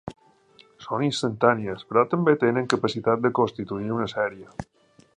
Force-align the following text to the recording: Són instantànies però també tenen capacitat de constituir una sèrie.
Són 0.85 1.03
instantànies 1.07 1.85
però 1.91 2.05
també 2.15 2.35
tenen 2.47 2.73
capacitat 2.75 3.25
de 3.27 3.35
constituir 3.41 3.97
una 3.99 4.13
sèrie. 4.19 4.53